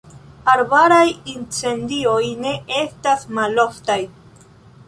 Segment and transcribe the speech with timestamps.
[0.53, 4.03] Arbaraj incendioj ne estas maloftaj.